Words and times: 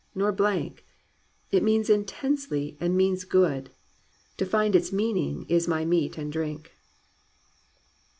Nor 0.15 0.31
blank; 0.31 0.83
it 1.51 1.61
means 1.61 1.87
intensely 1.87 2.75
and 2.79 2.97
means 2.97 3.23
good: 3.23 3.69
To 4.37 4.47
find 4.47 4.75
its 4.75 4.91
meaning 4.91 5.45
is 5.47 5.67
my 5.67 5.85
meat 5.85 6.17
and 6.17 6.31
drink.' 6.33 6.71